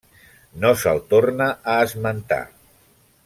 No 0.63 0.71
se'l 0.83 1.01
torna 1.11 1.49
a 1.73 1.77
esmentar. 1.89 2.43